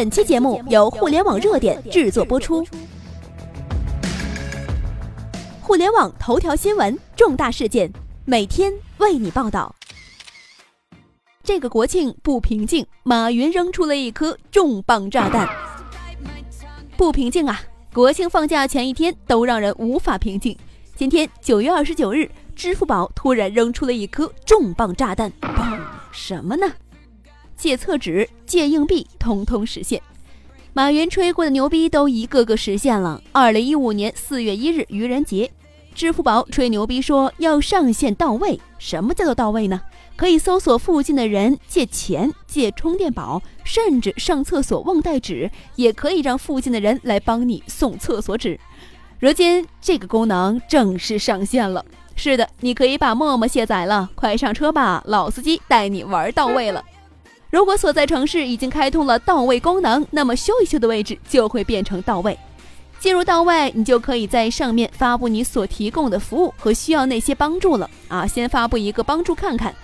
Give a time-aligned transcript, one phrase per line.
[0.00, 2.66] 本期节目由互联网热点制作播出。
[5.60, 7.92] 互联网头条新闻，重大事件，
[8.24, 9.76] 每天为你报道。
[11.44, 15.46] 这个国庆不平静，马云扔出了一颗重磅炸弹。
[16.96, 17.60] 不平静啊！
[17.92, 20.56] 国庆放假前一天都让人无法平静。
[20.96, 22.26] 今天九月二十九日，
[22.56, 25.78] 支付宝突然扔出了一颗重磅炸弹，嘣！
[26.10, 26.66] 什么呢？
[27.60, 30.00] 借厕纸、借硬币，通通实现。
[30.72, 33.22] 马云吹过的牛逼都一个个实现了。
[33.32, 35.50] 二零一五年四月一日愚人节。
[35.94, 39.78] 支付宝吹牛逼说要上线到位，什么叫做到位呢？
[40.16, 48.58] 可以搜索附近的人借钱、借充电宝，甚至上厕所忘带纸，也可以让附近的人来帮你送厕所纸。
[49.18, 51.84] 如今这个功能正式上线了。
[52.16, 56.82] 是的，你可以把陌陌卸载了，快上车吧，老司机带你玩到位了。
[57.50, 62.38] 如果所在城市已经开通了到位功能，那么修一修的位置就会变成到位。
[63.00, 68.26] 进入到位，你就可以在上面发布你所提供的服务和需要那些帮助了啊！
[68.26, 69.74] 先发布一个帮助看看，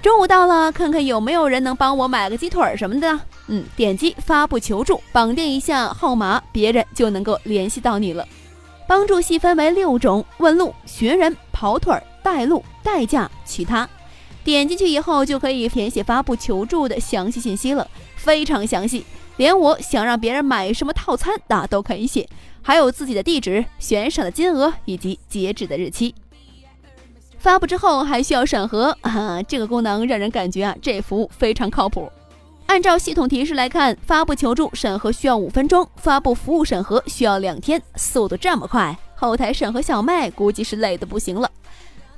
[0.00, 3.20] 中午到了，看看有没有人能帮我买个鸡腿什么的。
[3.48, 8.26] 嗯，点击发布求助，绑定一下号码，别人就能够联系到你了。
[8.88, 13.88] 帮助细分为六种：问路、寻人、跑腿、带路、代驾、其他。
[14.44, 19.04] 点进去以后，就可以填写发布求助的详细信息了，非常详细，
[19.36, 22.28] 连我想让别人买什么套餐那都可以写。
[22.60, 26.14] 还有自己的地址、悬赏的金额以及截止的日期。
[27.38, 32.08] 发布之后还需要审核啊，这个功能让人感觉啊，这服务非常靠谱。
[32.66, 41.50] 按照系统提示来看，发布求助审核需要五分钟，发布服务审核需要两天，速度这么快，后台审核小麦估计是累得不行了。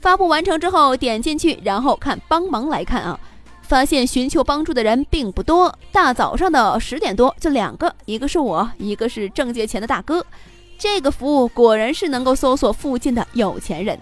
[0.05, 3.19] 发布完成之后，点进去，然后看帮忙来看啊。
[3.62, 10.22] 发现寻求帮助的人并不多，大早上的十点多就两个，一个是我，一个是郑借钱的大哥。
[10.77, 13.98] 这个服务果然是能够搜索附近的有钱人。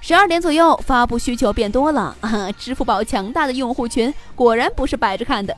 [0.00, 2.16] 十二点左右，发布需求变多了，
[2.56, 5.54] 支付宝强大的用户群果然不是摆着看的。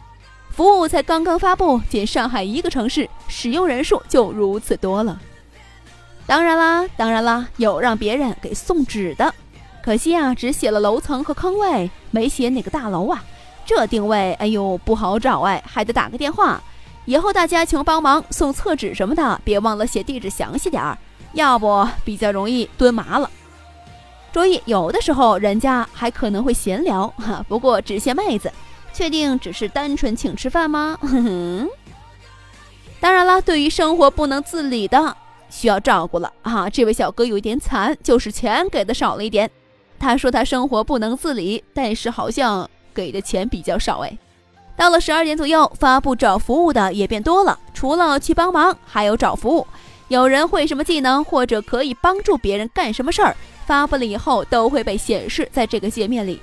[0.50, 5.20] 服务才刚刚发布，仅上海一个城市使用人数就如此多了。
[6.26, 9.32] 当然啦，当然啦，有让别人给送纸的。
[9.88, 13.24] 可惜啊，只写了楼层和坑位，没写哪个大楼啊。
[13.64, 16.62] 这定位，哎呦，不好找哎，还得打个电话。
[17.06, 20.98] 以后大家求帮忙送厕纸什么的，别忘了写地址详细点儿，
[21.32, 23.30] 要不比较容易蹲麻了。
[24.30, 28.52] 注意，有的时候人家还可能会闲聊哈，不过只限妹子。
[28.92, 30.98] 确定只是单纯请吃饭吗？
[31.00, 31.68] 哼哼。
[33.00, 35.16] 当然了，对于生活不能自理的，
[35.48, 36.68] 需要照顾了啊。
[36.68, 39.50] 这位小哥有一点惨，就是钱给的少了一点。
[39.98, 44.18] 他说他生活不能自理，但是好像给的钱比较少哎。
[44.76, 49.66] 到了十二点左右，发布找服务的也变多了，除了去帮忙，还有找服务。
[50.06, 53.36] 有人会什么技能，或者可以帮助别人干什么事儿，
[53.66, 56.40] 发布了以后都会被显示在这个界面里。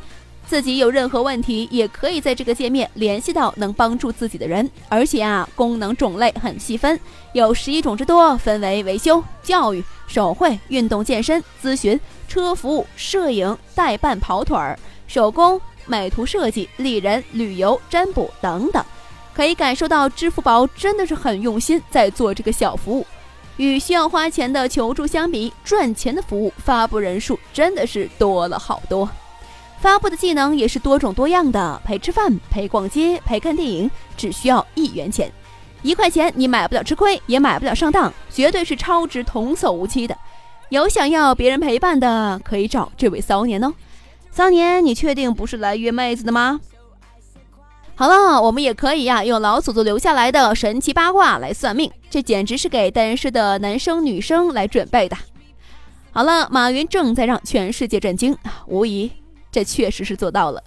[0.48, 4.70] 自己有任何问题，也可以在这个界面联系到能帮助自己的人。
[4.90, 7.00] 而且啊，功能种类很细分，
[7.34, 12.00] 有十一种之多，分为维修、教育、手绘、运动健身、咨询。
[12.28, 18.84] 车服务、摄影、代办、跑腿儿、手工、美图设计、丽人、旅游、占卜等等，
[19.34, 23.06] 可以感受到支付宝真的是很用心在做这个小服务。
[23.58, 29.08] 与需要花钱的求助相比，赚钱的服务发布人数真的是多了好多。
[29.86, 35.32] 发布的技能也是多种多样的，陪吃饭、陪逛街、陪看电影，只需要一元钱，
[35.84, 40.18] 一块钱你买不了吃亏，也买不了上当，绝对是超值、童叟无欺的。
[40.70, 43.72] 有想要别人陪伴的，可以找这位骚年哦。
[44.32, 46.60] 骚年，你确定不是来约妹子的吗？
[47.94, 55.16] 好了，我们也可以呀，用老祖宗留下来的神奇八卦来算命，这简直是给单身的男生女生来准备的。
[56.12, 58.36] 好了，马云正在让全世界震惊，
[58.66, 59.12] 无疑
[59.56, 60.62] 这确实是做到了。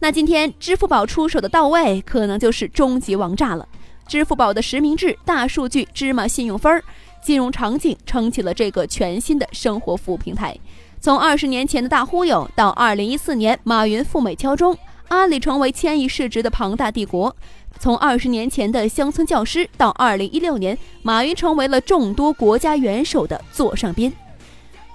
[0.00, 3.68] 那今天支付宝出手的到位，可能就是终极王炸了。
[4.08, 6.82] 支付宝的实名制、大数据、芝麻信用分儿。
[7.22, 10.56] 金融场景撑起了这个全新的生活服务平台。
[11.00, 14.76] 从二十年前的大忽悠，到二零一四年马云赴美敲钟，
[15.06, 17.30] 阿里成为千亿市值的庞大帝国；
[17.78, 24.12] 从二十年前的乡村教师，到二零一六年，马云成为了众多国家元首的座上宾。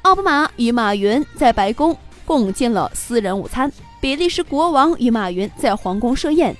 [0.02, 1.96] 奥巴马与马云在白宫
[2.26, 6.56] 共进了私人午餐，比利时国王与马云在皇宫设宴，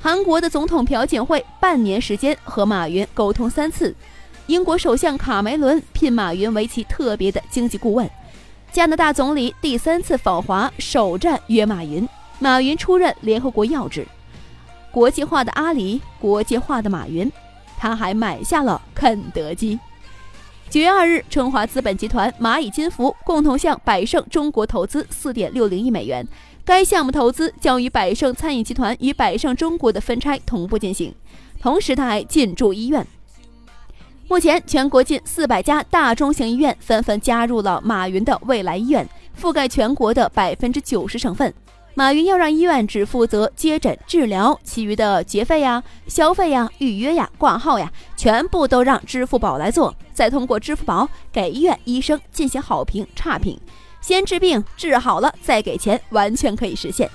[0.00, 3.94] 韩国的总统朴槿惠半年时间和马云沟通三次。
[4.46, 8.10] 英国首相卡梅伦聘马云为其特别的经济顾问，
[8.72, 12.08] 加拿大总理第三次访华首站约马云，
[12.38, 14.06] 马云出任联合国要职。
[14.90, 17.30] 国际化的阿里，国际化的马云，
[17.78, 19.78] 他还买下了肯德基。
[20.70, 26.24] 九月二日，春华资本集团、蚂蚁金服共同向百胜中国投资四点六零亿美元。
[26.64, 31.12] 该项目投资将与百胜餐饮集团与百胜中国的分拆同步进行。
[31.60, 33.04] 同时，他还进驻医院。
[34.28, 39.08] 目前，全国近四百家大中型医院纷纷加入了马云的未来医院，
[39.42, 41.52] 覆盖全国的百分之九十省份。
[42.00, 53.60] 马云要让医院只负责接诊治疗，其余的结费呀、消费呀、预约呀、挂号呀，全部都让支付宝来做，再通过支付宝给医院医生进行好评差评，
[54.00, 57.06] 先治病治好了再给钱，完全可以实现。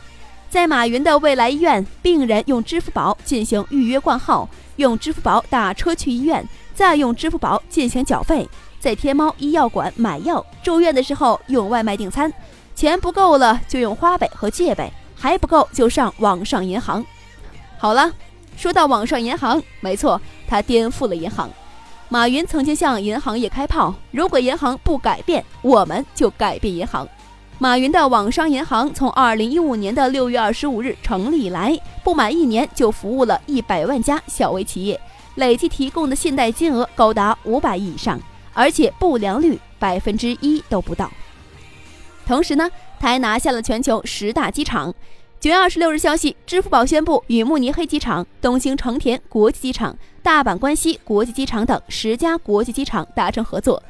[0.52, 8.48] 在马云的未来医院，病人用支付宝进行预约挂号，用支付宝打车去医院，再用支付宝进行缴费，
[8.80, 12.32] 在天猫医药馆买药，住院的时候用外卖订餐。
[12.75, 17.04] 钱不够了就用花呗和借呗，还不够就上网上银行。
[17.77, 18.12] 好了，
[18.57, 21.50] 说到网上银行，没错，他颠覆了银行。
[22.10, 27.07] 马云曾经向银行业开炮：如果银行不改变，我们就改变银行。
[27.57, 35.00] 马云的网商银行从二零一五年的六月二十五日成立以来，不满一年就服务了一百万家小微企业，
[35.36, 38.19] 累计提供的信贷金额高达五百亿以上，
[38.54, 41.10] 而且不良率百分之一都不到。
[42.25, 42.69] 同时呢，
[43.00, 44.94] 他还拿下了全球十大机场。
[45.39, 53.81] 九月二十六日，消息，支付宝宣布与慕尼黑机场、东京成田国际机场、大阪关西国际机场等十家国际机场达成合作。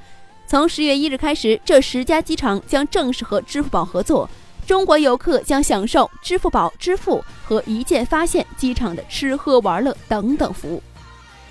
[0.47, 4.29] 从十月一日开始，这十家机场将正式和支付宝合作，
[4.67, 10.83] 中国游客将享受支付宝支付和一键发现机场的吃喝玩乐等等服务。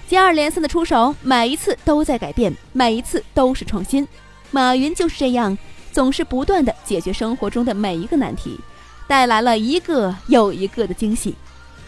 [0.06, 4.06] 接二连三的出手，每一次都在改变，每一次都是创新。
[4.50, 5.56] 马云就是这样。
[5.94, 8.58] 总是不断的解决生活中的每一个难题，
[9.06, 11.37] 带来了一个又一个的惊喜。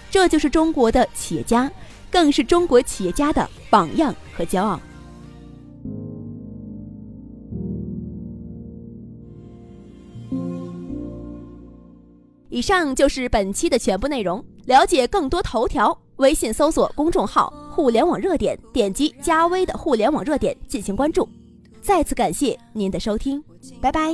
[0.08, 1.68] 这就是中国的企业家，
[2.08, 4.80] 更是中国企业家的榜样和骄傲。
[12.48, 14.42] 以上就是本期的全部内容。
[14.66, 21.28] 了解更多头条，微信搜索公众号“互联网热点”，点击加微的“互联网热点”进行关注。
[21.86, 23.40] 再次感谢您的收听，
[23.80, 24.12] 拜拜。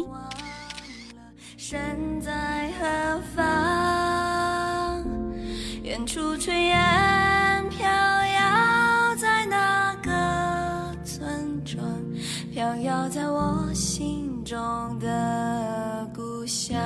[1.57, 5.03] 身在何方？
[5.83, 11.83] 远处炊烟飘摇在那个村庄，
[12.53, 14.59] 飘摇在我心中
[14.99, 16.79] 的故乡。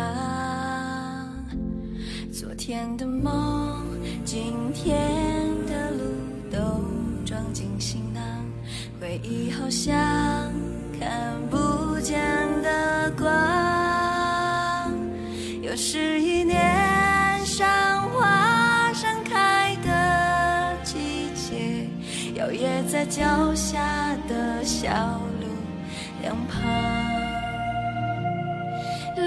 [2.32, 3.82] 昨天的梦，
[4.25, 6.05] 今天的路
[6.49, 6.59] 都
[7.25, 8.23] 装进行囊，
[9.00, 9.97] 回忆好像。
[10.98, 12.19] 看不见
[12.62, 13.28] 的光
[15.62, 21.88] 又是一年山花盛开的季节
[22.34, 24.88] 摇曳在脚下的小
[25.40, 25.46] 路
[26.22, 26.62] 两旁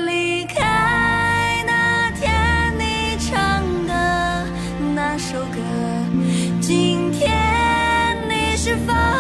[0.06, 4.46] 离开那天你唱的
[4.96, 5.60] 那首歌
[6.62, 9.19] 今天你是否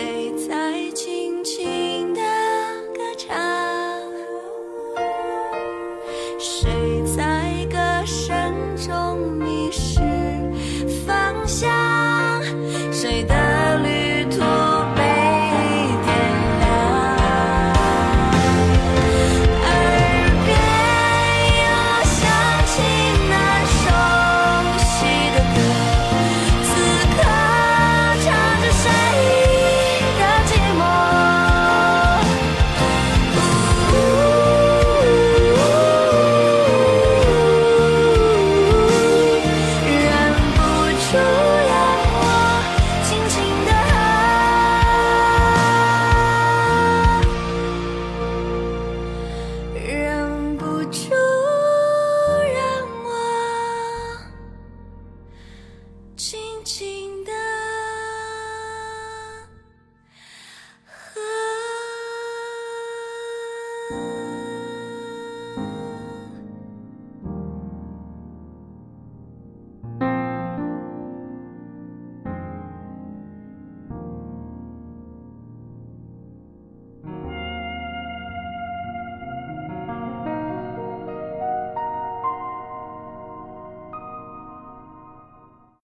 [0.00, 0.39] eight.